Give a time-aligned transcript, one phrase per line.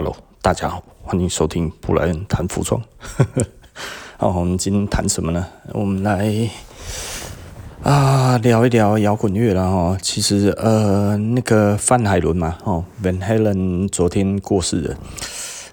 [0.00, 2.80] Hello，大家好，欢迎收听布莱恩谈服装。
[4.16, 5.44] 好，我们今天谈什么呢？
[5.72, 6.48] 我们来
[7.82, 9.98] 啊聊一聊摇滚乐了哈。
[10.00, 14.96] 其实呃，那个范海伦嘛，哦，Van Halen 昨天过世了。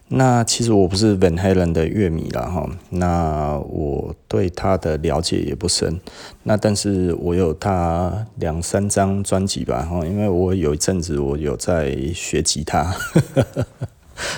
[0.07, 5.99] 那其实我不是 Van Halen 的乐迷了哈，那我对他的了解也不深。
[6.41, 12.91] 那但是我有他两三张专辑吧哈，因为我有一阵子我有在学吉他。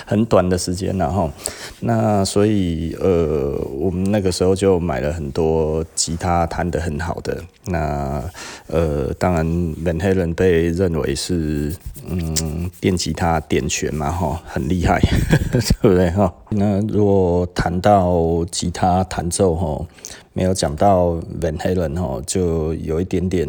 [0.06, 1.30] 很短的时间，然后
[1.80, 7.42] 那所以呃，我们那个时候就买了很多吉他弹得很好的。
[7.66, 8.22] 那
[8.66, 11.74] 呃，当然，Van Halen 被认为是
[12.08, 15.00] 嗯电吉他点全嘛，哈，很厉害，
[15.52, 16.32] 对不对哈？
[16.50, 19.86] 那如果谈到吉他弹奏哈，
[20.32, 23.48] 没有讲到 Van Halen 哈，就有一点点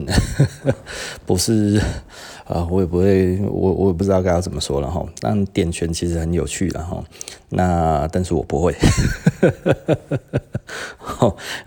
[1.25, 1.81] 不是。
[2.49, 5.05] 啊，我也不会，我我也不知道该要怎么说了哈。
[5.19, 6.99] 但点拳其实很有趣的哈。
[7.49, 8.75] 那但是我不会，
[9.43, 9.49] 因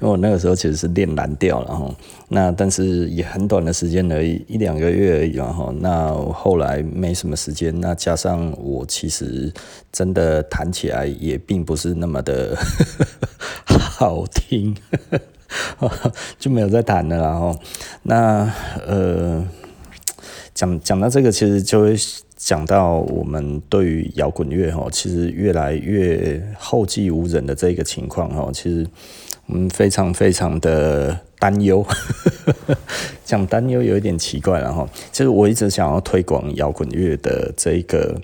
[0.00, 1.88] 为我那个时候其实是练蓝调了哈。
[2.28, 5.72] 那但是也很短的时间而已，一两个月而已嘛哈。
[5.78, 9.52] 那后来没什么时间，那加上我其实
[9.92, 12.58] 真的弹起来也并不是那么的
[13.64, 14.76] 好听，
[16.40, 17.56] 就没有再弹了然后
[18.02, 18.52] 那
[18.84, 19.46] 呃。
[20.54, 21.94] 讲讲到这个，其实就会
[22.36, 28.86] 讲到我们对于摇滚乐哈，其实越来越后继无人的这个情况哈，其实
[29.46, 31.84] 我们非常非常的担忧。
[33.24, 38.20] 讲担忧有一点奇怪了哈，其实我一直想要推广摇滚乐的这个，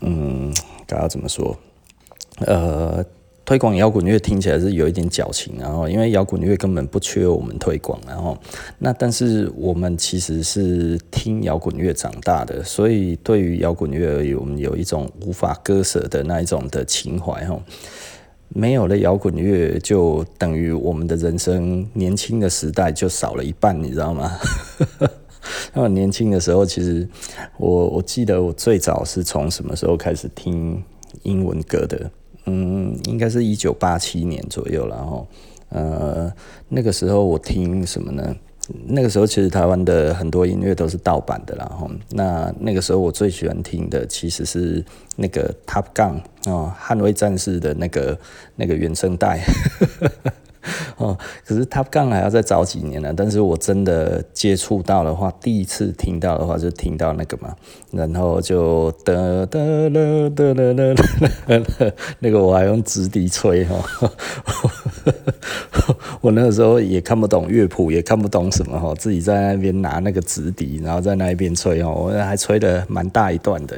[0.00, 0.52] 嗯，
[0.86, 1.56] 该要怎么说？
[2.38, 3.04] 呃。
[3.46, 8.36] 推广摇滚乐听起来是有一点矫情，然后因为摇滚乐根本不缺我们推广，然后
[8.80, 17.56] 那但是我们其实是听摇滚乐长大的，所以对于摇滚乐而言，我们有一种无法割舍的那一种的情怀哈。
[18.48, 24.38] 没有了摇滚乐，就等于我们的人生年轻的时代就少了一半，你知道吗？
[25.72, 27.08] 那我年轻的时候，其实
[27.58, 30.82] 我我记得我最早是从什么时候开始听
[31.22, 32.10] 英文歌的？
[32.46, 35.26] 嗯，应该是一九八七年左右，然后，
[35.68, 36.32] 呃，
[36.68, 38.34] 那个时候我听什么呢？
[38.84, 44.84] 那个时候其实台湾的很多音乐都是盗版的，然后，那那个时候我最喜欢听的其实是
[45.14, 48.18] 那个 Top Gun 哦，捍卫战士的那个
[48.56, 49.40] 那个原声带。
[50.98, 53.12] 哦，可是 Top Gun 还要再早几年呢。
[53.16, 57.54] 但是我真的接触到的话，第一次听到的话就听到那个嘛，
[57.92, 59.12] 然后就哒
[59.46, 60.94] 哒哒哒哒哒，
[62.20, 63.76] 那个我还用直笛吹哈。
[66.20, 73.76] 我那个时候也看不懂乐谱，也看不懂什么哈，自己在那边拿那个直笛，然后在那边吹哦，我还吹得蛮大一段的，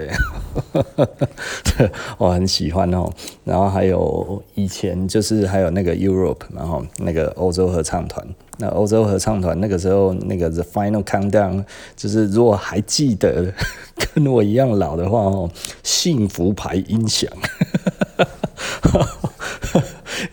[2.16, 3.12] 我很喜欢哦。
[3.44, 6.78] 然后还有以前就是还有那个 Europe，然后。
[6.99, 8.27] 那个欧洲合唱团，
[8.59, 11.65] 那欧洲合唱团那个时候，那个 The Final Countdown，
[11.97, 13.53] 就是如果还记得
[14.15, 15.50] 跟我一样老的话哦，
[15.83, 17.31] 幸福牌音响。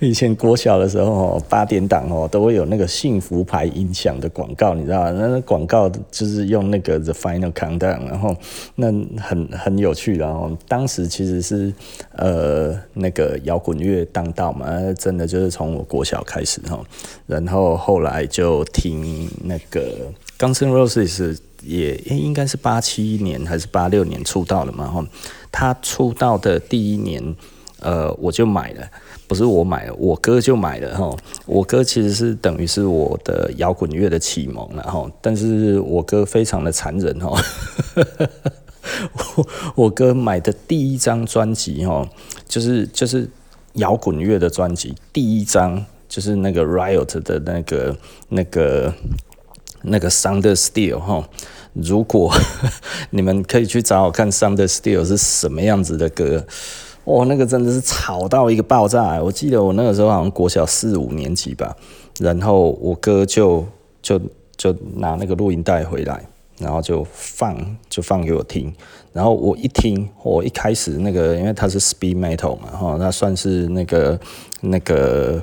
[0.05, 5.11] 以前国小的时候，八点档哦，都会有那个幸福牌音响的广告，你知道吗？
[5.11, 8.35] 那广告就是用那个 The Final Countdown，然后
[8.75, 8.87] 那
[9.19, 11.73] 很很有趣，然后当时其实是
[12.15, 16.79] 呃那个摇滚乐当道嘛，真的就是从我国小开始哈，
[17.25, 25.05] 然后后来就听那个 Guns N' Roses 也应该是八七年还是八六年出道的嘛哈，
[25.51, 27.35] 他出道的第一年。
[27.81, 28.89] 呃，我就买了，
[29.27, 31.15] 不是我买，我哥就买了哈。
[31.47, 37.35] 我哥其实是等于是我的摇滚乐的启蒙了哈，但是我哥非常的残忍哈。
[39.13, 39.47] 我
[39.85, 42.07] 我哥买的第一张专辑哈，
[42.47, 43.27] 就是就是
[43.73, 47.97] 摇滚乐的专辑，第一张就是那个 Riot 的那个
[48.29, 48.93] 那个
[49.81, 51.27] 那个 Thunder Steel 哈。
[51.73, 52.31] 如果
[53.09, 56.45] 你们可以去找我看 Thunder Steel 是什么样子的歌。
[57.05, 59.21] 哇，那个真的是吵到一个爆炸！
[59.21, 61.75] 我记得我那个时候好像国小四五年级吧，
[62.19, 63.63] 然后我哥就
[64.01, 64.19] 就
[64.57, 66.25] 就拿那个录音带回来，
[66.57, 67.55] 然后就放
[67.89, 68.73] 就放给我听，
[69.13, 74.19] 然后我一听，我一开始那个因为它是 speed metal 嘛，哈，那算是那个
[74.61, 75.39] 那个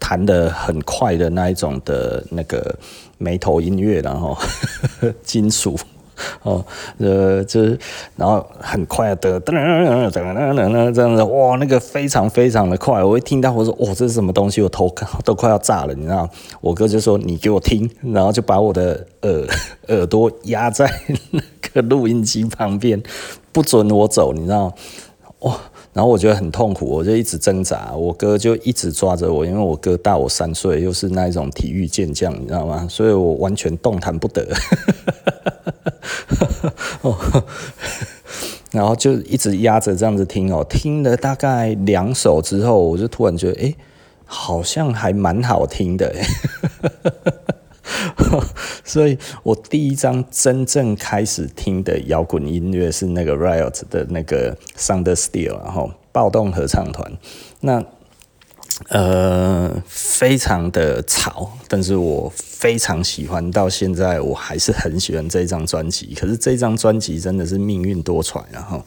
[0.00, 2.76] 弹得很快的那一种的那个
[3.18, 4.36] 没头音乐，然后
[5.22, 5.78] 金属。
[6.42, 6.64] 哦，
[6.98, 7.78] 呃，就是，
[8.16, 14.60] 然后很快的，噔噔噔噔噔噔噔这样子，哇，那个非常非常的快，我一听到我说，哇，这是什么东西？
[14.62, 14.92] 我头
[15.24, 16.28] 都快要炸了，你知道？
[16.60, 19.46] 我哥就说，你给我听，然后就把我的耳
[19.88, 20.90] 耳朵压在
[21.30, 21.40] 那
[21.72, 23.02] 个录音机旁边，
[23.52, 24.72] 不准我走，你知道？
[25.40, 25.54] 哇，
[25.92, 32.86] 然后我觉得很痛苦，我就一直挣扎，我哥就一直抓着我，因为我哥大我三岁，又是那一种体育健将，你知道吗？
[32.88, 34.46] 所以我完全动弹不得。
[38.72, 43.74] 然后就一直压着这样子听哦，听了大概两首之后，我就突然觉得，哎，
[44.24, 46.14] 好像还蛮好听的。
[48.82, 57.12] 所以我第一张真正开始听的摇滚音乐是那个 Riot 的那个 Thunder Steel，然后暴动合唱团。
[57.60, 57.84] 那
[58.88, 66.14] 呃，非常的吵，但是我非常喜欢，到现在我还是很喜欢这张专辑。
[66.14, 68.82] 可是这张专辑真的是命运多舛，然后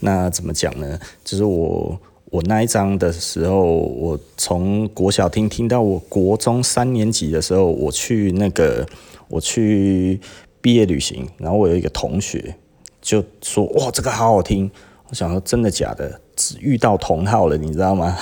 [0.00, 0.98] 那怎么讲呢？
[1.24, 1.98] 就是我。
[2.30, 8.84] 我那一张的时候，我从国小听听到我国中三年级的时候，我去那个
[9.28, 10.18] 我去
[10.60, 12.56] 毕业旅行，然后我有一个同学
[13.00, 14.68] 就说：“哇，这个好好听！”
[15.10, 16.20] 我想说真的假的？
[16.34, 18.16] 只遇到同好了，你知道吗？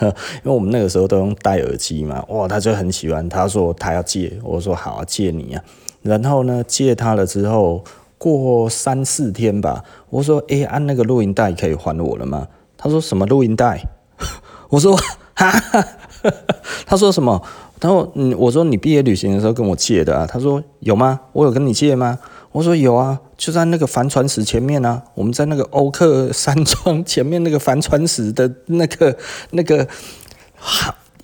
[0.02, 5.62] 因为我们那个时候都用戴耳机嘛，哇，他就很喜欢，他说他要借，我说好啊，借你啊。
[6.02, 7.82] 然后呢，借他了之后，
[8.18, 12.46] 过三四天吧，我说：“哎，按那个录音带可以还我了吗？”
[12.78, 13.82] 他说什么录音带？
[14.70, 14.96] 我说
[15.34, 15.84] 哈哈，
[16.86, 17.42] 他说什么？
[17.78, 20.26] 他说嗯，我说你毕业旅行的时候跟我借的啊。
[20.26, 21.20] 他说有吗？
[21.32, 22.18] 我有跟你借吗？
[22.52, 25.02] 我说有啊，就在那个帆船石前面啊。
[25.14, 29.16] 我们在那个欧克山庄前面那个帆船石的那个
[29.50, 29.86] 那个，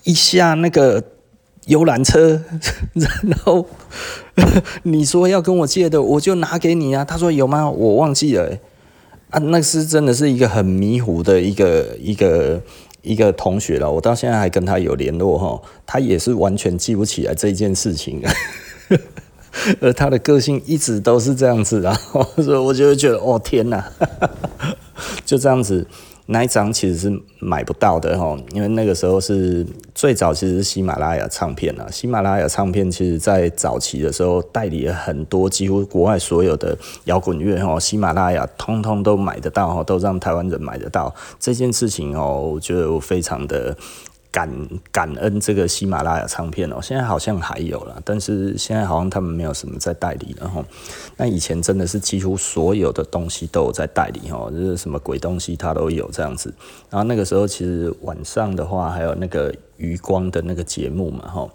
[0.05, 1.03] 一下那个
[1.67, 2.43] 游览车，
[2.95, 3.67] 然后
[4.83, 7.05] 你说要跟我借的，我就拿给你啊。
[7.05, 7.71] 他说有吗？
[7.71, 8.59] 我忘记了。
[9.31, 12.61] 啊，那是真的是一个很迷糊的一个一个
[13.01, 18.23] 一个同学了，我到现在还跟他有联络哈，他也是完全记不起来这件事情，
[19.81, 23.85] 而他的个性一直都是这样子，然后所以我就会觉得，哦天哪，
[25.25, 25.87] 就这样子。
[26.27, 31.91] 那一张其实是买不到的哈，因为那个时候是最早其实是喜马拉雅唱片啊。
[31.91, 41.13] 喜马拉雅唱片其实在早期的时候代理了很多，几乎国外所有的摇滚乐哈，喜马拉雅通通都买得到哈，都让台湾人买得到。
[41.41, 43.77] 这件事情哦，我觉得我非常的。
[44.33, 44.51] 感
[44.91, 50.65] 感恩这个喜马拉雅唱片哦，现在好像还有了，但是现在好像他们没有什么在代理了吼。
[51.19, 56.53] 那以前真的是几乎所有的东西都有在代理吼，就是什么鬼东西它都有这样子。
[56.89, 61.51] 然后那个时候其实晚上的话还有那个余光的那个节目嘛哈。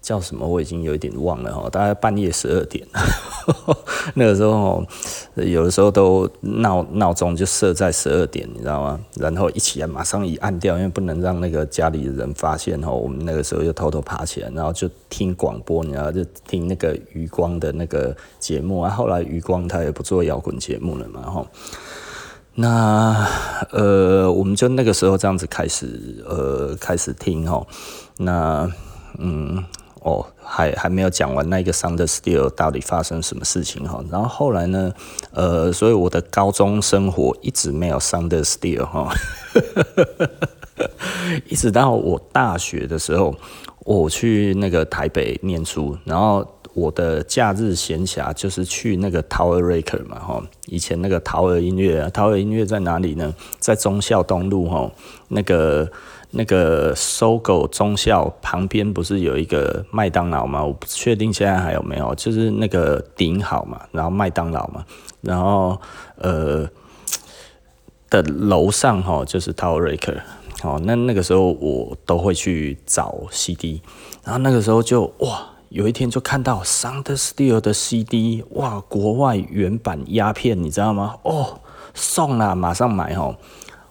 [0.00, 0.46] 叫什么？
[0.46, 2.86] 我已经有一点忘了哈，大概半夜十二点，
[4.14, 4.82] 那个时候
[5.34, 8.98] 有的时候都闹闹钟就设在十二点，你知道吗？
[9.16, 12.90] 然后一起来马上一按掉，因为不能让那个家里的人发现哈。
[12.90, 18.90] 我们那个时候就偷偷爬起来，然后就听广播，然后就听那个余光的那个节目啊。
[18.90, 21.46] 后来余光他也不做摇滚节目了嘛哈。
[22.60, 23.26] 那
[23.70, 27.66] 呃，我们就那个时候这样子开始呃开始听哦。
[28.18, 28.70] 那
[29.18, 29.64] 嗯。
[30.02, 34.92] 哦，还还没有讲完那个 Thunder Steel 到底发生什么事情哈，然后后来呢，
[35.32, 39.12] 呃，所以我的高中生活一直没有 Thunder Steel 哈，
[41.50, 43.34] 一直到我大学的时候，
[43.80, 46.46] 我去那个台北念书，然后
[46.78, 53.34] 我的假日闲暇就是去那个 Tower Record 嘛哈，以前那个陶儿音乐，啊，陶儿音乐在哪里呢？
[53.58, 54.90] 在忠孝东路哈，
[55.28, 55.90] 那个。
[56.30, 60.62] 那个搜狗忠孝旁边不是有一个麦当劳吗？
[60.62, 64.84] 我不确定现在还有没有，就是那个顶好嘛，然后麦当劳嘛，
[65.22, 65.80] 然后
[66.16, 66.68] 呃
[68.10, 70.20] 的楼上哈就是 Tower Records，
[70.60, 73.80] 好，那那个时候我都会去找 CD，
[74.22, 81.16] 然后那个时候就哇，有一天就看到 Thunder Steel 的 CD，哇，国外原版压片，你知道吗？
[81.22, 81.60] 哦，
[81.92, 83.36] 送了，马上买哦。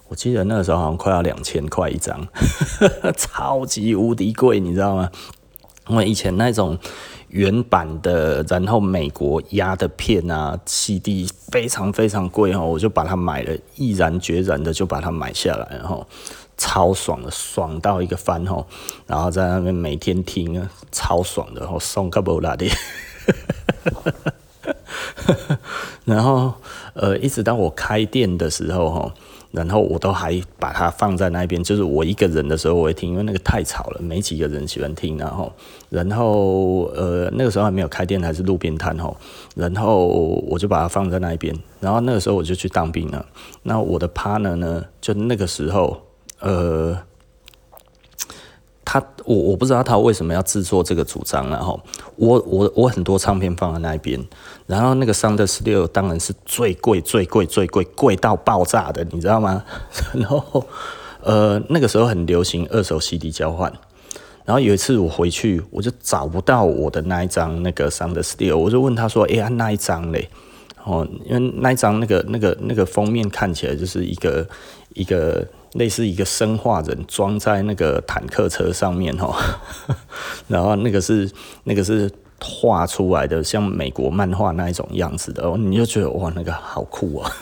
[0.08, 2.26] 我记得那个时候好像快要两千块一张，
[3.16, 5.08] 超级无敌贵，你知道吗？
[5.88, 6.76] 因为以前那种
[7.28, 16.06] 原版的，然后美国压的片啊，CD 非常非常贵哦，我就把它买了，毅然决然的就把它买下来，然后
[16.58, 18.66] 超爽的，爽到一个翻吼，
[19.06, 22.66] 然后在那边每天听啊，超爽的，然后送个不拉的，
[26.04, 26.52] 然后
[26.92, 29.12] 呃，一直到我开店的时候吼。
[29.50, 35.16] 然后我都还把它放在那边，就是我一个人的时候我会听，因为那个太吵了，没几个人喜欢听。
[35.16, 35.50] 然后，
[35.88, 39.16] 然后呃那个时候还没有开店，还是路边摊吼。
[39.54, 41.58] 然后我就把它放在那边。
[41.80, 43.24] 然后那个时候我就去当兵了。
[43.62, 45.98] 那我的 partner 呢，就那个时候
[46.40, 46.96] 呃，
[48.84, 51.78] 他我我不知道他为什么要制作这个主张，然后
[52.16, 54.18] 我我我很多唱片放在那边，
[54.66, 59.64] 然后那个 Sound Six 当然是最贵最贵最贵贵到爆炸的，你知道吗？
[60.14, 60.64] 然后
[61.22, 63.70] 呃那个时候很流行二手 CD 交换，
[64.44, 70.30] 然后有一次我回去我就找不到我的那一张那个 Sound Stereo，我就问他说，哎呀那一张嘞？
[70.84, 74.48] 哦，因为那一张那个那个那个封面看起来就是一个
[74.94, 75.46] 一个。
[75.78, 79.34] 类似一个生化人装在那个坦克车上面哦，
[80.48, 81.30] 然后那个是
[81.64, 87.32] 那个是画出来的，像美国漫画那一种样子的哦，你就觉得哇，那个好酷啊！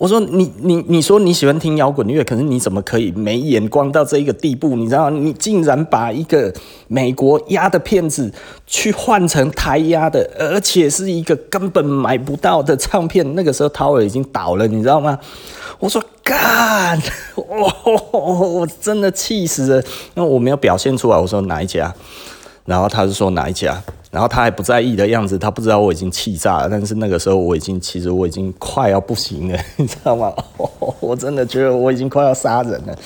[0.00, 4.74] 我说你你你说你喜欢听摇滚乐，可是你怎么可以没眼光到这一个地步？
[4.74, 6.50] 你知道，你竟然把一个
[6.88, 8.32] 美国压的片子
[8.66, 13.34] 去换成台压的，而且是一个根本买不到的唱片。
[13.34, 15.18] 那个时候 Tower 已经倒了，你知道吗？
[15.78, 16.98] 我说干，
[17.36, 19.84] 我真的气死了。
[20.14, 21.94] 那我没有表现出来，我说哪一家？
[22.64, 23.82] 然后他就说哪一家？
[24.10, 26.68] 然后他还不在意的样子，他不知道我已经气炸了。
[26.68, 30.34] 但是那个时候我已经，其实我已经快要不行了， 你知道吗？
[31.00, 32.98] 我真的觉得我已经快要杀人了。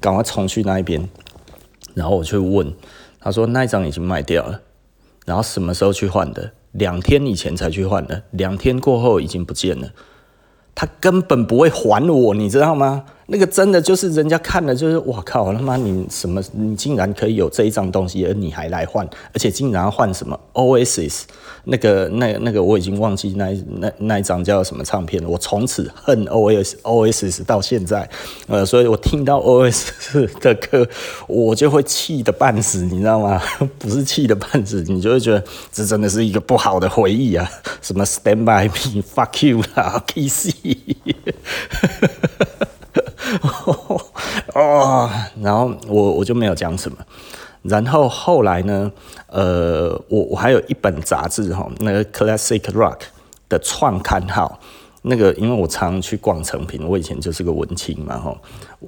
[0.00, 1.08] 赶快冲去那一边，
[1.94, 2.72] 然后我去问，
[3.20, 4.60] 他说那一张已经卖掉了。
[5.24, 6.50] 然后什么时候去换的？
[6.72, 9.88] 两天以前才去换的，两天过后已经不见了。
[10.74, 13.04] 他根本不会还我，你知道吗？
[13.26, 21.26] 那个真的就是人家看了就是，我靠他妈你什么你竟然可以有这一张东西，而你还来换，而且竟然换什么 O S S
[21.64, 28.08] 那个那那个我已经忘记那那那一张叫什么唱片了，我从此恨 OSS O S S 到现在，
[28.46, 30.86] 呃，所以我听到 O S S 的歌，
[31.26, 33.40] 我就会气得半死，你知道吗？
[33.78, 37.50] 不是气得半死，你就会觉得这真的是一个不好的回忆啊，
[37.80, 40.50] 什么 Stand by me fuck you 啦，Kiss。
[44.54, 46.98] 哦，然后我我就没有讲什么。
[47.62, 48.92] 然后后来呢，
[49.28, 52.98] 呃，我我还有一本杂志哈，那个 Classic Rock
[53.48, 54.60] 的创刊号，
[55.02, 58.36] 那个因为我常去逛诚品，我以前就是个文青嘛哈，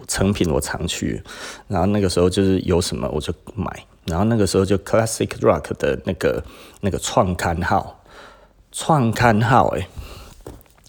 [0.07, 1.23] 诚品我常去，
[1.69, 6.45] 然后那个时候就是有什么我就买，然后那个时候就 Classic Rock 的那个
[6.83, 8.03] 那个创刊号，
[8.71, 9.89] 创刊号哎。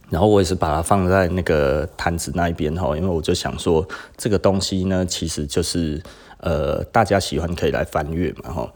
[0.09, 3.85] 然后我也是把它放在那个摊子那一边哈，因为我就想说，
[4.15, 6.01] 这个东西呢，其实就是
[6.39, 8.73] 呃，大家喜欢可以来翻阅嘛哈。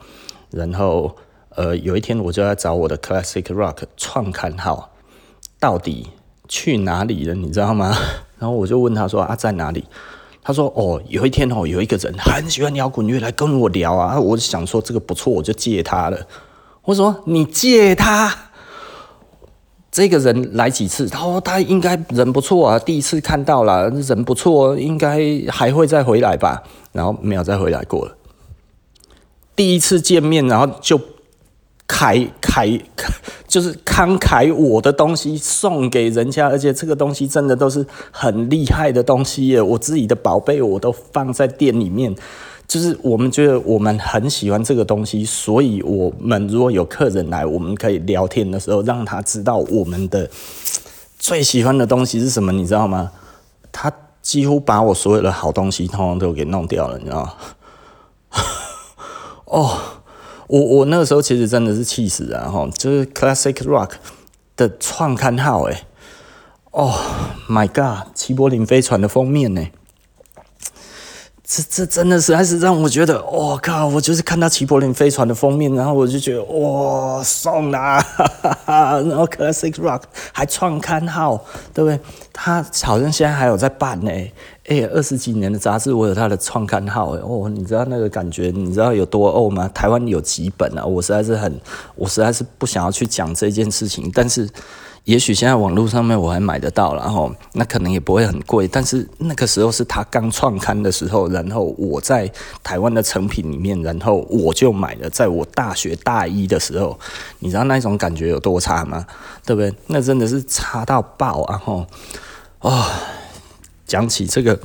[0.49, 1.15] 然后
[1.55, 4.91] 呃，有一天我就在找我的 Classic Rock 创刊号
[5.59, 6.09] 到底
[6.49, 7.95] 去哪里了，你知道吗？
[8.37, 9.85] 然后我就问他说啊，在哪里？
[10.43, 16.27] 他说哦，有一天哦，有一个人很喜欢摇滚乐来跟我聊啊，我就想说这个不错，我就借他了。
[16.83, 18.50] 我说你借他？
[19.91, 21.05] 这个人来几次？
[21.09, 25.19] 他说他应该人不错啊，第一次看到了人不错，应该
[25.49, 26.63] 还会再回来吧。
[26.93, 28.15] 然后没有再回来过了。
[29.55, 30.99] 第一次见面，然后就
[31.85, 32.79] 开开，
[33.47, 42.15] 就是慷慨我的东西送给人家，而且这个东西真的都是很厉害的东西耶，我自己的宝贝我都放在店里面。
[42.71, 50.29] 就是我们觉得我们很喜欢这个东西，所以我们如果有客人来，我们可以聊天的时候让他知道我们的
[51.19, 53.11] 最喜欢的东西是什么，你知道吗？
[53.73, 57.33] 他几乎把我所有的好东西通通都给弄掉了，你知道吗？
[59.43, 59.77] 哦，
[60.47, 63.95] 我我那个时候其实真的是气死了哈，就是 Classic Rock
[64.55, 65.83] 的创刊号哎，
[66.71, 66.93] 哦
[67.49, 69.67] My God，齐柏林飞船的封面呢？
[71.53, 73.85] 这这真的是还是让我觉得，我、靠！
[73.85, 77.99] 我就是看到齐柏林飞船的封面，然后我就觉得，哇，送啦！
[77.99, 81.43] 哈哈哈，然后 Classic Rock 还创刊号，
[81.73, 81.99] 对不对？
[82.31, 84.09] 他好像现在还有在办呢。
[84.67, 89.69] 哎，二十几年的杂志，我有他的创刊号，哦，你知道那个感觉，你知道有多欧吗？
[89.73, 90.85] 台湾有几本啊？
[90.85, 91.53] 我实在是很，
[91.95, 94.49] 我实在是不想要去讲这件事情，但是。
[95.05, 102.31] 也许现在网络上面我还买得到，然后那可能也不会很贵，但是那个时候是他刚创刊的时候，然后我在
[102.63, 106.99] 台湾的成品里面，然后我就买了，在我大学大一的时候，
[107.39, 109.05] 你知道那种感觉有多差吗？
[109.43, 109.73] 对不对？
[109.87, 111.57] 那真的是差到爆啊！
[111.57, 111.87] 吼，
[112.59, 112.85] 哦，
[113.87, 114.55] 讲起这个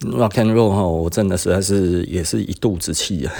[0.00, 3.32] Rock and Roll 哈，我真的实在是也是一肚子气啊。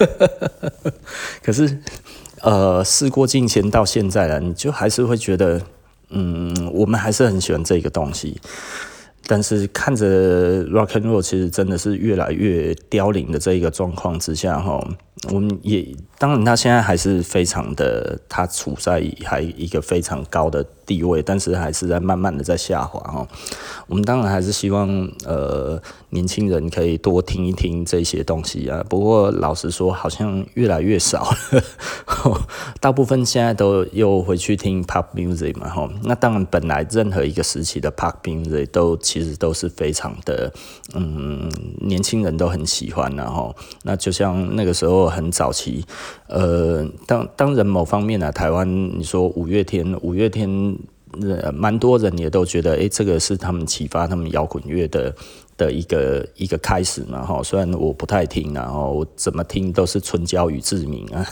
[1.42, 1.80] 可是，
[2.42, 5.60] 呃，事过境迁到现在了，你就还是会觉得，
[6.08, 8.40] 嗯，我们还是很喜欢这个东西。
[9.26, 14.82] 但是看着 Rock and Roll 其实真的是越来越凋零的这一个状况之下哈。
[15.30, 15.86] 我们也
[16.18, 23.24] 当然，他现在还是非常的，他处在还一个非常高的地位，但是还是在慢慢的在下滑哈。
[23.86, 24.88] 我们当然还是希望
[25.24, 28.84] 呃年轻人可以多听一听这些东西啊。
[28.88, 31.62] 不过老实说，好像越来越少了，
[32.80, 35.88] 大部分现在都又回去听 Pop Music 嘛哈。
[36.02, 40.52] 那当然，本来任何一个时期的 Pop Music 都其实都是非常的
[40.94, 41.48] 嗯，
[41.80, 43.54] 年轻人都很喜欢然后
[43.84, 45.10] 那就像那个时候。
[45.10, 45.84] 很早期，
[46.28, 48.66] 呃，当当然某方面呢、啊，台湾
[48.98, 50.48] 你说五月天，五月天，
[51.20, 55.14] 呃，蛮多人也都觉得，哎、这个是他们启发他们摇滚乐的
[55.56, 57.42] 的一个一个开始嘛，哈。
[57.42, 61.26] 虽然我不太听，然后我怎么听都是春娇与志明啊。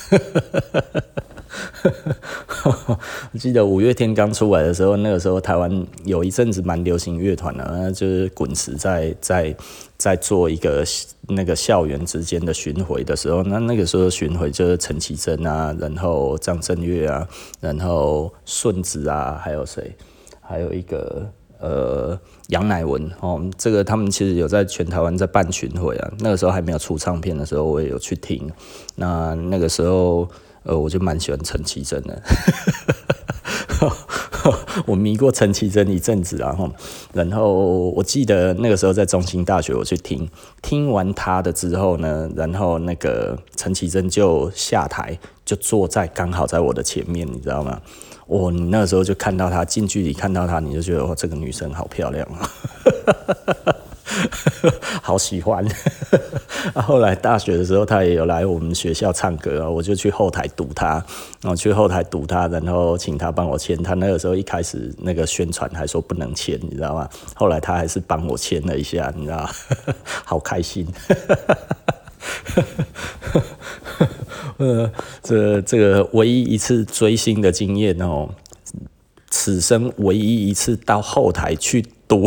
[3.33, 9.55] 我记得五月天刚出来的时候，那个时候台湾有一阵子蛮流行乐团的，那就是滚石在在
[9.97, 10.85] 在做一个
[11.29, 17.27] 那个校园之间的巡回的时候，那那个时候巡回就是陈绮贞啊，然后张震岳啊，
[17.61, 19.95] 然后顺子啊，还有谁？
[20.41, 28.51] 还有一个呃杨乃文哦，这个他们其实有在全台湾在办巡回啊，那个时候还没有出唱片的时候，我也有去听，
[28.97, 30.29] 那那个时候。
[30.69, 32.23] 呃，我就蛮喜欢陈绮贞的，
[34.85, 36.71] 我迷过陈绮贞一阵子，然后，
[37.15, 40.29] 然后我记得那个时候在中兴大学，我去听，
[40.61, 47.81] 听完他的之后呢，然后那个陈绮贞就下台，就坐在刚好在我的前面，你知道吗？
[48.27, 52.45] 我、哦、你那时候就看到她近距离看到她，你就觉得哇，这个女生好漂亮啊！
[55.03, 55.67] 好喜欢。
[56.75, 61.03] 后来大学的时候，他也有来我们学校唱歌，我就去后台堵他，
[61.41, 63.81] 然后去后台堵他，然后请他帮我签。
[63.83, 67.09] 他那个时候一开始那个宣传还说不能签，你知道吗？
[67.35, 69.49] 后来他还是帮我签了一下，你知道？
[70.25, 70.87] 好开心。
[74.57, 74.91] 呃，
[75.23, 78.29] 这这个唯一一次追星的经验哦，
[79.31, 81.85] 此生唯一一次到后台去。
[82.09, 82.27] 多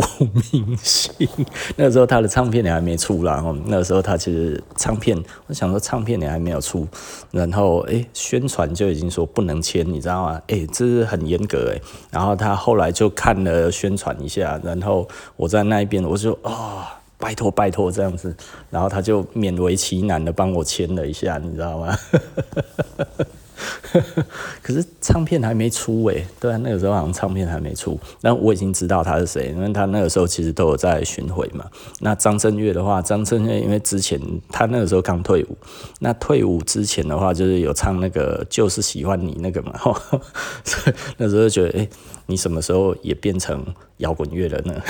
[0.52, 1.28] 明星，
[1.76, 6.86] 那个时候他的唱片也还没出来，哦，那个时候他其实唱片，我想说唱片也还没有出，
[7.32, 10.40] 然后哎、欸，宣传就已经说不能签，你知道吗？
[10.46, 11.80] 哎、欸，这是很严格哎。
[12.10, 16.84] 然后他后来就看了宣传一下，然后我在那一边，我就啊、哦，
[17.18, 18.34] 拜托拜托这样子，
[18.70, 21.98] 然后他就勉为其难的帮我签了一下，你知道吗？
[24.62, 31.64] 可是唱片还没出诶，对啊，那个时候好像唱片还没出，但我已经知道他是谁，因为他那个时候其实都有在巡回嘛。
[32.00, 35.56] 那张震岳的话，张震岳因为之前他那个时候刚退伍，
[36.00, 39.72] 那退伍之前的话就是有唱那个就是喜欢你那个嘛，
[40.64, 41.88] 所以那时候就觉得，哎、
[42.26, 43.64] 你什么时候也变成
[43.98, 44.82] 摇滚乐了呢？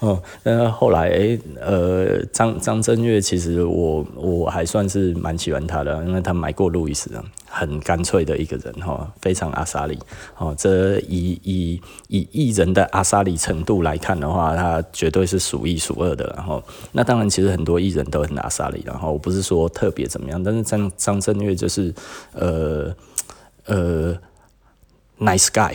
[0.00, 9.98] 哦，那后来，哎，呃，张张震岳其实我我还算是蛮喜欢他的，因为他买过路易斯啊，很干脆的一个人哈，非常阿莎里。
[10.38, 16.32] 哦，这以以以艺人的阿莎里程度来看的话，他绝对是数一数二的。
[16.36, 21.94] 然后，那当然其实很多艺人都很阿莎里，然后我不是说特别怎么样，但是张张震岳就是，
[22.32, 22.94] 呃
[23.66, 24.18] 呃。
[25.20, 25.74] Nice guy，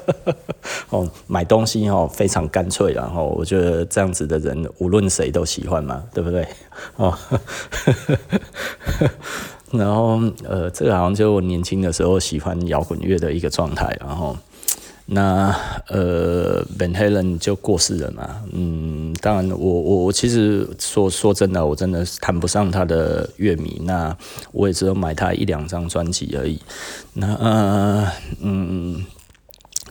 [0.88, 6.46] 哦，买东西哦非常干脆，然后我觉得这样子的人无论谁都喜欢嘛，对不对？
[6.96, 7.16] 哦，
[9.72, 14.34] 然后呃，这个好像就我年轻的时候喜欢摇滚乐的一个状态，然后。
[15.06, 15.54] 那
[15.88, 18.42] 呃，Van Halen 就过世了嘛。
[18.52, 23.80] 嗯，当然我，我我其实说说真的，我真的是谈不上他的乐迷。
[23.84, 24.16] 那
[24.52, 26.58] 我也只有买他一两张专辑而已。
[27.12, 29.04] 那呃嗯。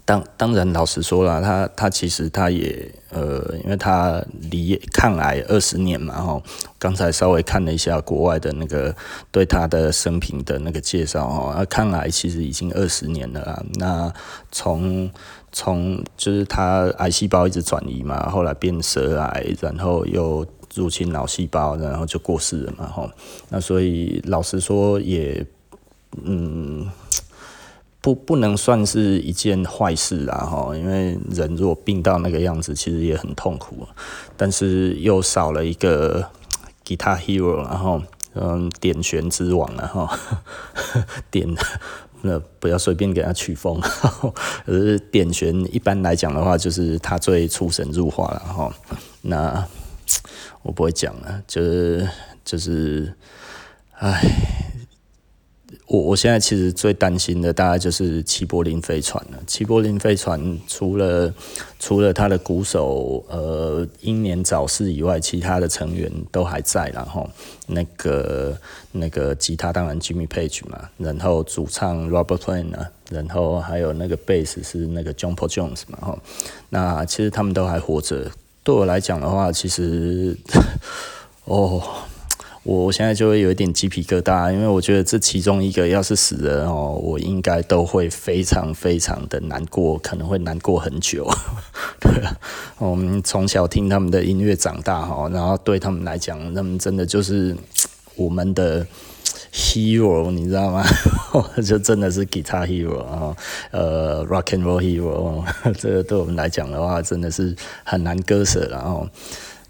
[0.06, 6.42] 当当然，老实说了，他他其实他也呃，因为他离抗癌二十年嘛，哈。
[6.78, 8.94] 刚才稍微看了一下国外的那个
[9.32, 13.64] 对他的生平的那个介绍，哈，那抗癌其实已经二十年了啦。
[13.76, 14.14] 那
[14.52, 15.10] 从
[15.54, 23.10] 从就是他癌细胞一直转移嘛，后来变舌癌，然后又入侵脑细胞，然后就过世了嘛，哈。
[23.48, 25.46] 那所以老实说也
[26.24, 26.92] 嗯。
[28.04, 33.88] 不不能算是一件坏事啊，哈，因为人如果病到那个样子，其实也很痛苦，
[34.36, 36.30] 但是又少了一个
[36.86, 38.02] Guitar Hero，然后
[38.34, 40.10] 嗯，点弦之王，然后
[41.32, 41.48] 点
[42.24, 43.82] 那不要随便给他曲风，
[44.68, 48.76] 而是点弦一般来讲的话，就是他最出神入化了哈。
[49.22, 49.66] 那
[50.62, 52.10] 我不会讲了，就是
[52.44, 53.14] 就是，
[54.00, 54.63] 唉。
[55.88, 59.40] 我我现在其实最担心的大概就是齐柏林飞船了。
[59.46, 61.34] 齐柏林飞船除了
[61.80, 66.90] 除了他的鼓手呃英年早逝以外，其他的成员都还在。
[66.94, 67.30] 然后
[67.68, 68.58] 那个
[68.92, 75.98] 那个吉他当然 Jimmy Page 嘛，然后主唱 Robert Plant 啊，然后还有那个贝斯是那个 John Paul Jones 嘛。
[76.02, 76.20] 哈，
[76.70, 78.32] 那其实他们都还活着。
[78.64, 80.38] 对我来讲的话，其实
[81.46, 81.82] 哦。
[82.64, 91.30] 我现在就会有一点鸡皮疙瘩，因为我觉得这其中一个要是死了哦，我应该都会非常非常的难过，可能会难过很久。
[92.00, 92.38] 对啊，
[92.78, 97.54] 我们从小听他们的音乐长大哈，然后对他们来讲，他们真的就是
[98.16, 98.88] 我们的
[99.52, 100.86] hero，你知道吗？
[101.66, 103.36] 就真的是 guitar hero 啊，
[103.72, 105.44] 呃，rock and roll hero，
[105.78, 109.06] 这个对我们来讲的话，真的是很难割舍，然后。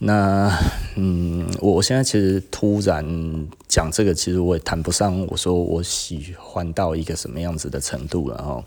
[0.05, 0.51] 那
[0.95, 3.03] 嗯，我现在其实突然
[3.67, 8.63] 讲这个，其实我也谈不上我说我喜欢到一个什么样子的程度了哈。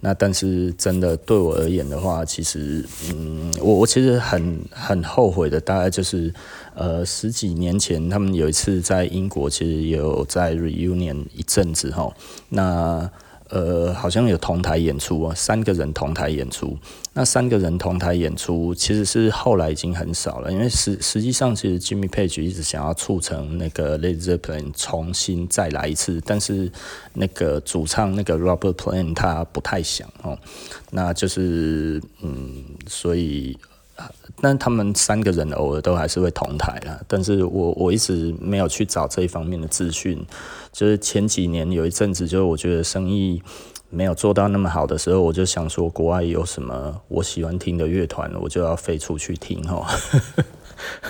[0.00, 6.32] 那但是真的对我而言的话，其实嗯，我我其实很很后悔的，大概就是
[6.76, 12.08] 呃十几年前他们有一次在英国，其实有在 reunion 一阵子哈。
[12.50, 13.10] 那
[13.50, 16.76] 呃，好像有同台演出啊，三个人同台演出。
[17.12, 26.70] 那三个人同台演出，其实是后来已经很少了，因为实实际上，其实 Jimmy Page 一直想要促成那个 Led Zeppelin 重新再来一次，但是
[27.12, 30.36] 那个主唱那个 Robert Plant 他不太想哦，
[30.90, 33.56] 那就是嗯，所以。
[34.40, 40.24] 但他们三个人偶尔都还是会同台啦，但是我我一直没有去找这一方面的资讯。
[40.72, 43.42] 就是前几年有一阵子，就我觉得生意
[43.90, 49.86] 没有做到那么好的时候，我就想说国外有什么我喜欢听的乐团，我就要飞出去听哈。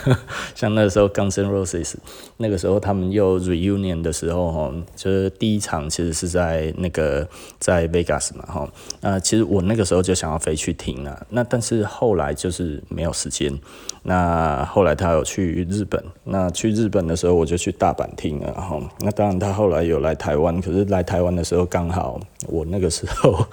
[0.55, 1.95] 像那时候 Guns N' Roses，
[2.39, 7.27] 那个时候他们又 reunion 的时候，哈，就是第一场其实是在那个
[7.59, 8.69] 在 Vegas 嘛，哈，
[9.01, 13.59] 那其实我那个时候就想要飞去听了，那但是后来就是没有时间。
[14.07, 23.47] 那后来他有去日本，那去日本的时候我就去大阪听了，哈，那当然他后来有来台湾，可是来台湾的时候刚好 我那个时候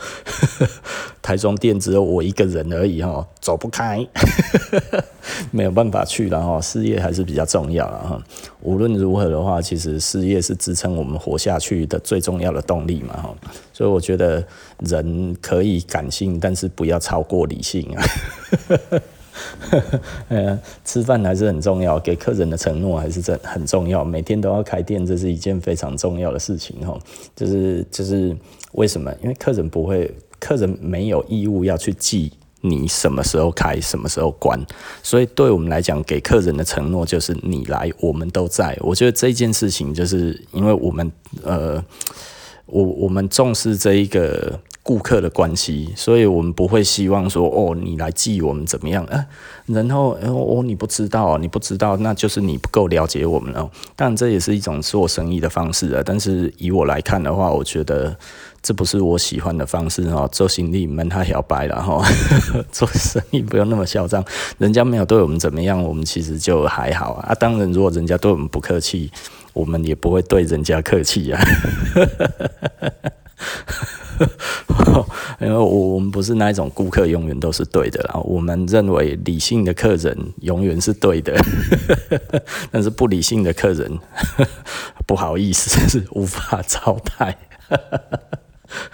[1.24, 4.06] 台中店只有我一个人而已，哈，走不开，
[5.52, 8.24] 没有办法去了，哈，事业还是比较重要了，哈，
[8.62, 13.36] 无论如何的话，其实事业是支撑我们活下去的最重要的动力嘛，哈，
[13.74, 14.44] 所以我觉得
[14.80, 18.04] 人可以感性，但是不要超过理性啊。
[20.28, 24.04] 呃，吃饭还是很重要，给客人的承诺还是很很重要。
[24.04, 27.00] 每天都要开店，这是一件非常重要的事情哈。
[27.36, 28.36] 就是就是
[28.74, 29.12] 为什么？
[29.24, 32.32] 因为客人不会，客人没有义务要去记
[32.62, 34.60] 你什么时候开，什么时候关。
[35.04, 38.78] 所以对我们来讲，给客人的承诺就是你来，我们都在。
[38.82, 41.12] 我觉得这件事情，就是因为我们
[41.44, 41.84] 呃，
[42.66, 44.60] 我我们重视这一个。
[44.84, 49.24] 顾客的关系，所以我们不会希望说哦，你来记我们怎么样啊？
[49.68, 53.70] 然后哦，你不知道，你不知道，那就是你不够了解我们哦。
[53.96, 56.02] 当然，这也是一种做生意的方式啊。
[56.04, 58.18] 但是以我来看的话，我觉得
[58.64, 60.30] 这不是我喜欢的方式哦。
[60.32, 62.04] 做生意门他小白了哈，
[62.72, 64.24] 做生意不用那么嚣张。
[64.58, 67.34] 人家没有对我们怎么样，我们其实就还好啊。
[67.36, 69.12] 当然，如果人家对我们不客气，
[69.54, 71.42] 我们也不会对人家客气啊。
[75.40, 81.36] 因为我我们不是那一种顾客永远都是对的，然后我们认为理性的客人永远是对的，
[82.70, 83.92] 但是不理性的客人
[85.08, 87.36] 不好意思是无法招待。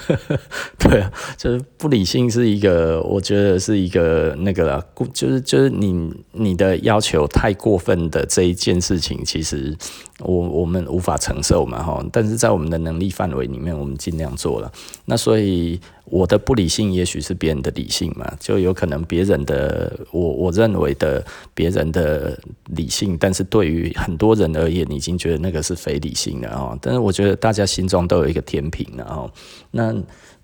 [0.80, 9.76] 对啊，就是不理性是一个，我觉得是一个那个了，就是就是你你的要求太过分的这一件事情，其实
[10.20, 12.04] 我我们无法承受嘛哈。
[12.12, 14.72] 但是在我们的能力范围里面，我们尽量做了。
[15.06, 15.80] 那所以。
[16.10, 26.78] 我的不理性，也许是别人的理性嘛，就有可能别人的我我认为的别人的理性，但是对于很多人而言，你已经觉得那个是非理性的哦。
[26.82, 29.32] 但是我觉得大家心中都有一个天平的哦。
[29.72, 29.94] 那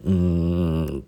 [0.03, 1.01] 嗯。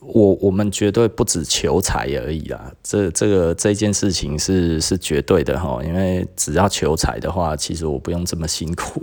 [0.00, 9.02] 我我们绝对不止求财而已啊，这这个这件事情是是绝对的哈，因为只要求财的话，其实我不用这么辛苦，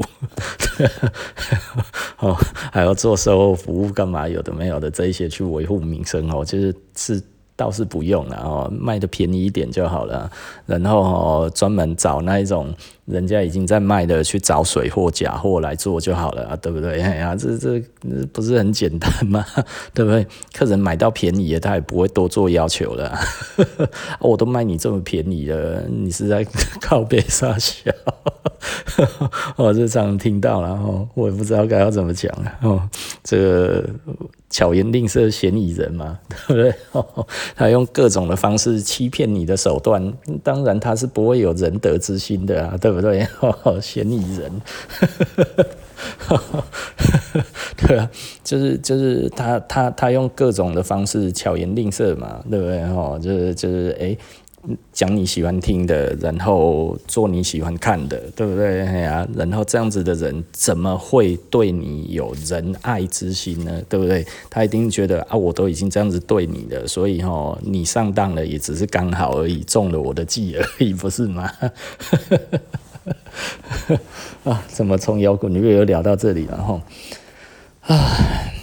[2.20, 2.36] 哦，
[2.72, 4.28] 还要做售后服务干嘛？
[4.28, 7.22] 有的没有的这一些去维护民生哦，就是是。
[7.64, 10.30] 倒是不用了哦，卖的便宜一点就好了。
[10.66, 12.74] 然后哦，专门找那一种
[13.06, 17.02] 人家已经在卖的去找水货假货来做就好了，对不对？
[17.02, 17.82] 哎呀，这这
[18.34, 19.46] 不是很简单吗？
[19.96, 20.28] 对不对？
[20.54, 23.18] 客人买到便宜的，他也不会多做要求了。
[24.20, 26.46] 我都卖你这么便宜了，你是在
[26.84, 27.90] 靠北杀小？
[29.58, 32.82] 我日常听到然后，我也不知道该要怎么讲哦，
[33.24, 33.84] 这个。
[34.50, 36.72] 巧言令色，嫌疑人嘛， 对不对？
[37.56, 43.28] 他用各种的方式欺骗你的手段，当然他是不会有仁德之心的啊，对不对？
[43.82, 44.62] 嫌疑人，
[47.88, 48.08] 对啊，
[48.44, 52.84] 就是就是他他他用各种的方式巧言令色嘛，对不对？
[52.84, 54.16] 哦，就是就是哎。
[54.94, 58.86] 讲你喜欢听的，然后做你喜欢看的，对不对？
[58.86, 63.82] 哎呀，然后这样子的人怎么会对你有仁爱之心呢？
[63.90, 64.26] 对不对？
[64.50, 71.52] 他一定觉得啊，我都已经这样子对你了，所以齁，你上当了也只是刚好而已，中了我的计而已，不是吗？
[74.46, 76.58] 啊，怎么从摇滚乐又聊到这里了？
[76.58, 76.80] 齁，
[77.94, 78.63] 啊。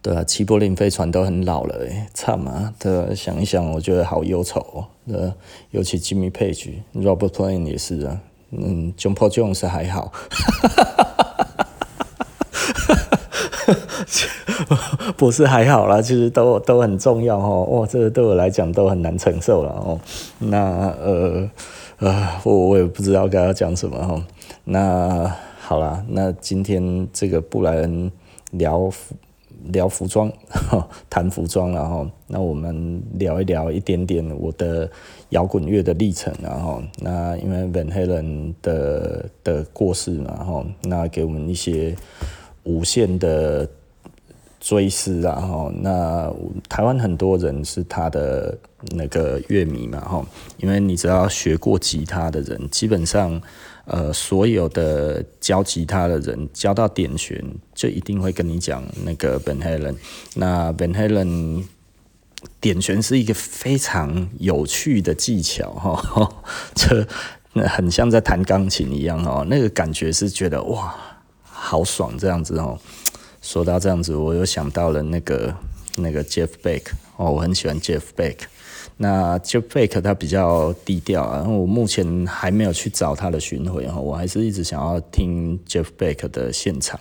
[0.00, 2.72] 对啊，齐柏林飞船都很老了，哎，惨啊！
[2.78, 4.86] 对啊，想一想，我觉得好忧愁哦。
[5.06, 5.32] 对，
[5.72, 8.20] 尤其 Jimmy Page、Robert Plant 也是啊。
[8.52, 10.12] 嗯，John Paul Jones 还好，
[15.18, 17.64] 不是还好啦，其实都都很重要哦。
[17.64, 20.00] 哇，这个对我来讲都很难承受了哦。
[20.38, 21.50] 那呃
[21.98, 24.24] 呃，我我也不知道该要讲什么哈。
[24.64, 28.10] 那好啦，那今天这个布莱恩
[28.52, 28.90] 聊。
[29.66, 30.32] 聊服装，
[31.10, 34.90] 谈服装，然后那我们聊一聊一点点我的
[35.30, 41.94] 摇滚乐的历程，然后那因为 Van Halen 的的过世，然后那给我们一些
[42.64, 43.68] 无限的
[44.60, 46.32] 追思，然后那
[46.68, 48.56] 台湾很多人是他的
[48.94, 50.26] 那个乐迷嘛，哈，
[50.58, 53.40] 因为你只要学过吉他的人，基本上。
[53.90, 57.42] 呃，所有的教吉他的人教到点弦，
[57.74, 59.96] 就一定会跟你讲那个 Ben Helen。
[60.34, 61.64] 那 Ben Helen
[62.60, 66.30] 点弦是一个非常有趣的技巧，哈，
[66.74, 67.06] 这
[67.66, 70.94] 很像在弹钢琴一样，哦，那个感觉是觉得哇，
[71.42, 72.78] 好爽这样子哦。
[73.40, 75.54] 说到这样子，我又想到了那个
[75.96, 76.82] 那个 Jeff Beck
[77.16, 78.36] 哦，我很喜欢 Jeff Beck。
[79.00, 86.98] 那 Jeff Beck 他比较低调啊，我目前还没有去找他的巡回哈，我还是一直想要听 Jeff Beck 的现场。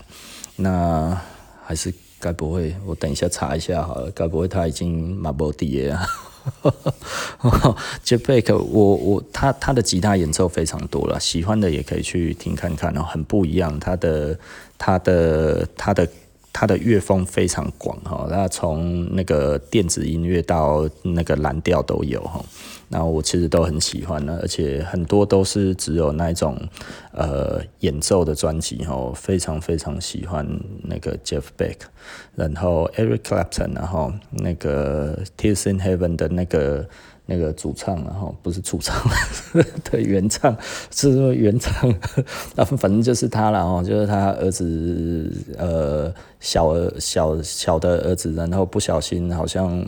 [0.55, 1.19] 那
[1.65, 6.05] 还是该不会，我等一下查一下好了，该不会他已经马不迪耶啊？
[8.05, 14.39] Jeff Beck，我我他他的吉他演奏非常多了，喜欢的也可以去听看看哦，很不一样，他的
[14.77, 15.67] 他的。
[15.75, 16.07] 他的
[16.77, 22.43] 乐风非常广哈，那从那个电子音乐到那个蓝调都有哈，
[22.87, 26.57] 那我其实都很喜欢呢，而且很多都是只有那种
[27.11, 30.47] 呃演奏的专辑哈，非常非常喜欢
[30.83, 31.77] 那个 Jeff Beck，
[32.35, 36.87] 然后 Eric Clapton，然后那个 Tears in Heaven 的那个。
[37.29, 38.95] 那个主唱，然后不是主唱，
[39.83, 40.55] 对，原唱
[40.91, 41.87] 是说原唱，
[42.55, 49.85] 然后，反正就是他了哦，就是他儿子，呃，小儿小小的儿子，然后不小心好像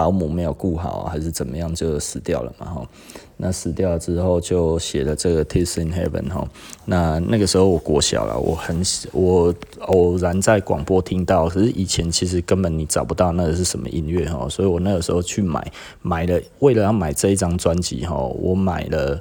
[0.00, 2.88] 保姆没有顾好，还是怎么样就死掉了嘛，哈。
[3.36, 6.48] 那死掉之后，就写了这个《Tears in Heaven》哈。
[6.86, 8.82] 那那个时候我国小了，我很
[9.12, 14.48] 我偶然在广播听到，可是以前其实根本你找不到那个是什么音乐哈。
[14.48, 19.20] 所以我那个时候去买，买了为了要买这一张专辑哈，我买了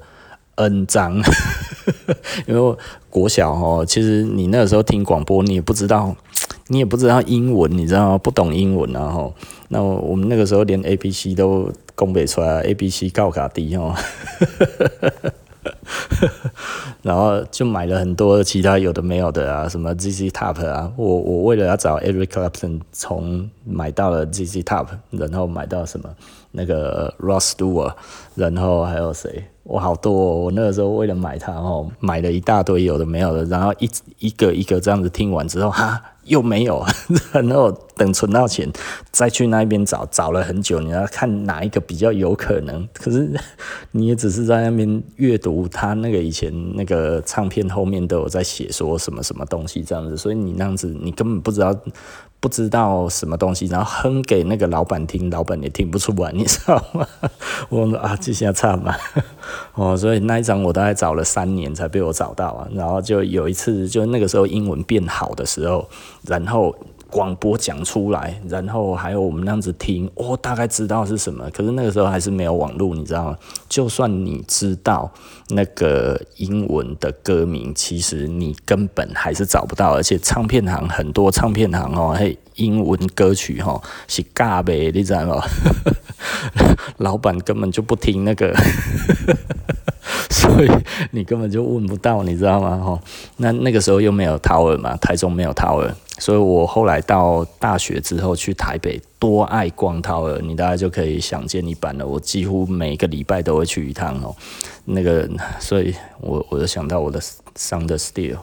[0.56, 1.18] N 张，
[2.48, 2.78] 因为我
[3.10, 6.16] 国小哈，其实你那个时候听广播，你也不知道，
[6.70, 8.18] 你也不知道英文，你知道吗？
[8.18, 9.32] 不懂英文然后，
[9.68, 11.70] 那我们那个时候连 A B C 都。
[12.00, 13.94] 讲不出来，A B C 高卡低哦，
[17.04, 26.10] 然后就买了很多其他有的没有的啊，什么 Z Z Top 啊，我我为了要找 Eric Clapton，从买到了 Z Z Top，然后买到什么
[26.52, 27.92] 那个 Ross Stewart，
[28.34, 29.44] 然后还有谁？
[29.64, 36.02] 我好多哦，我那个时候为了买它哦，买了一大堆有的没有的，然后一一个一个这样子听完之后，哈。
[36.30, 36.84] 又没有，
[37.34, 38.72] 然后等存到钱
[39.12, 42.88] 再去那边找，找了很久，你要看哪一个比较有可能。
[42.94, 43.30] 可是
[43.92, 51.78] 你也只是在那边阅读他那个以前那个唱片后面都有在写说什么什么东西这样子，所以你那样子你根本不知道。
[52.42, 57.06] 不知道什么东西，然后哼给那个老板听，老板也听不出来，你知道吗？
[57.68, 58.96] 我说啊，这下差嘛，
[59.76, 62.66] 哦，所以那一张我大概找了三年才被我找到啊。
[62.72, 65.90] 然后就有一次，就那个时候英文变好的时候，
[66.28, 66.76] 然后
[67.10, 71.50] 广播讲出来，然后还有我们那样子听，哦，大概知道是什么。
[71.50, 73.38] 可是那个时候还是没有网络，你知道吗？
[73.68, 75.12] 就算你知道
[75.50, 79.96] 那个英文的歌名，其实你根本还是找不到。
[79.96, 85.42] 而且唱片行很多，唱片行哦，嘿，英文歌曲哈是尬呗，你知道吗？
[86.98, 88.54] 老板根本就不听那个。
[90.30, 90.70] 所以
[91.12, 92.78] 你根本就问不到，你知道吗？
[92.78, 93.00] 吼，
[93.38, 102.06] 那那个时候又没有淘儿嘛，台中没有淘儿所以我后来到大学之后去台北，多爱逛淘儿你大概就可以想见一斑了。
[102.06, 104.36] 我几乎每个礼拜都会去一趟哦。
[104.86, 107.22] 那个，所以我我就想到我的
[107.56, 108.38] Sound Still。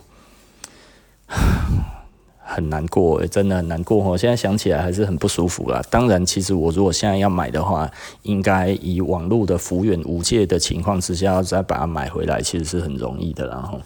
[2.57, 3.99] 很难过，真的很难过。
[3.99, 5.83] 我现在想起来还是很不舒服啦。
[5.91, 7.91] 当然，其实我如果现在要买的话，
[8.23, 13.47] 应该以网络的幅员无界的情况之下，再把它买回来，其实是很容易的。
[13.47, 13.79] 然后，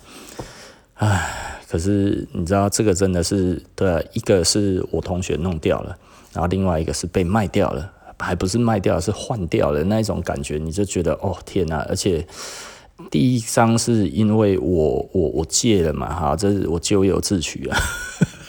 [0.94, 5.98] 唉，可是你知道，这个真的是对，一个是我同学弄掉了，
[6.32, 12.24] 然后另外一个是被卖掉了，还不是卖掉，是换掉了那一种感觉，你就觉得哦天哪，而且。
[13.10, 17.78] 第一张是因为我我我借了嘛，哈，这是我咎由自取啊。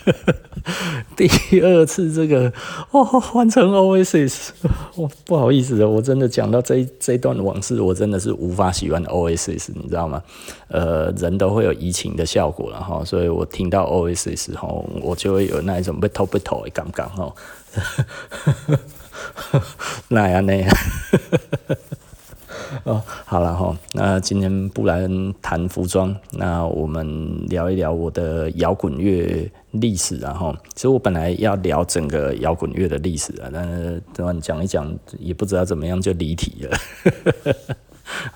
[1.15, 1.27] 第
[1.61, 2.51] 二次这个
[2.91, 4.49] 哦，换成 Oasis，
[4.95, 10.21] 哦，不好意思啊，我真的讲到这这段往事，我真的是无法喜欢 Oasis，你知道吗？
[10.69, 17.33] 呃，人都会有移情的效果了哈，所以我听到 Oasis 后，我就会有那一种不偷不偷的感觉哈，
[20.09, 20.69] 那样那样。
[22.85, 36.77] 哦，好了哈，那今天布莱恩谈服装，那我们聊一聊我的摇滚乐历史，然后其实我本来要聊整个摇滚乐的历史啊，但是等会讲一讲也不知道怎么样就离题了，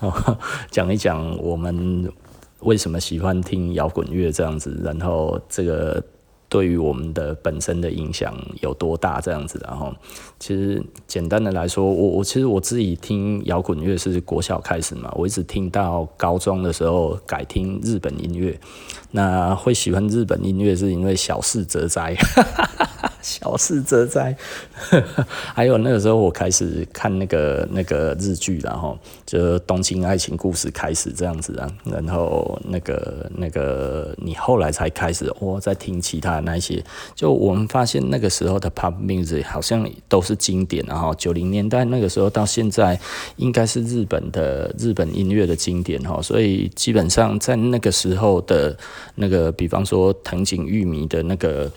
[0.00, 0.38] 哦
[0.70, 2.10] 讲一讲我们
[2.60, 6.02] 为什么喜欢听摇滚乐这样子，然后这个。
[6.48, 9.20] 对于我们的本身的影响有多大？
[9.20, 9.92] 这样子，然后
[10.38, 18.58] 其实简单的来说，我我其实我自己听摇滚乐是国小开始嘛，我一直听到高中的时候改听日本音乐。
[19.16, 22.14] 那会喜欢日本音乐是因为小事则哉。
[23.22, 24.36] 小事则哉，
[25.52, 36.80] 还有那个时候我开始看那个那个日剧，然后就《东京爱情故事》开始这样子啊，然后那个那个你后来才开始我在听其他的那些，
[37.16, 42.96] 就我们发现那个时候的 pop music 好像都是经典，然后九零年代那个时候到现在
[43.38, 48.78] 应该是日本的日本音乐的经典哈，所以基本上在那个时候的
[49.14, 51.70] 那个，比方说藤井裕美的那个。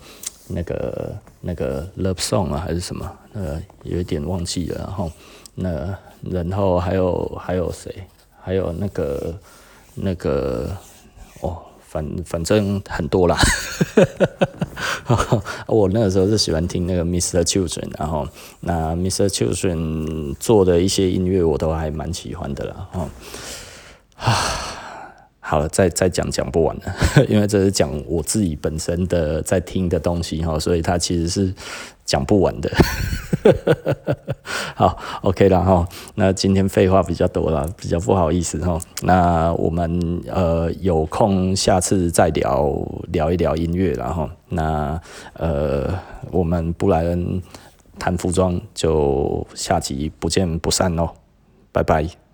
[0.52, 3.08] 那个那个 love song 啊，还是什么？
[3.34, 4.78] 呃，有一点忘记了。
[4.78, 5.08] 然后
[5.54, 5.96] 那
[6.28, 7.94] 然后还有还有谁？
[8.42, 9.38] 还有那个
[9.94, 10.76] 那个
[11.40, 13.38] 哦，反反正很多啦。
[15.68, 17.44] 我那个时候是喜欢听那个 Mr.
[17.44, 18.26] Children，然后
[18.58, 19.28] 那 Mr.
[19.28, 22.88] Children 做的一些音乐我都还蛮喜欢的啦。
[22.90, 23.08] 哈
[24.16, 24.79] 啊。
[25.50, 26.94] 好了，再再讲讲不完了，
[27.28, 31.52] 因为这是讲我自己本身的在听的东西哈，所以它其实是
[32.04, 32.70] 讲不完的。
[34.76, 38.78] 好，OK 了哈，那今天废话比较多了，比较不好意思哈。
[39.02, 42.70] 那我们呃有空下次再聊
[43.08, 45.00] 聊一聊音乐，然后那
[45.32, 45.92] 呃
[46.30, 47.42] 我们布莱恩
[47.98, 51.10] 谈服装就下集不见不散喽，
[51.72, 52.19] 拜拜。